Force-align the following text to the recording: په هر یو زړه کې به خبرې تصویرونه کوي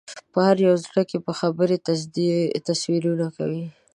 په 0.31 0.39
هر 0.47 0.57
یو 0.67 0.75
زړه 0.85 1.01
کې 1.09 1.17
به 1.25 1.31
خبرې 1.39 1.77
تصویرونه 2.67 3.27
کوي 3.37 3.65